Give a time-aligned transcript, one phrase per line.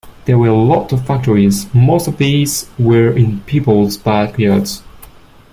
[0.25, 4.81] There were a lot of factories; most of these were in people's backyards.